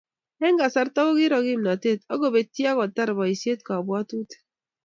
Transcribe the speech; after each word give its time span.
Eng 0.45 0.57
kasarta 0.61 0.99
ko 1.05 1.11
kiiro 1.17 1.39
kimnatet 1.45 1.99
kobetyei 2.21 2.69
akotar 2.71 3.09
boisiet 3.17 3.59
kabwatutik 3.67 4.41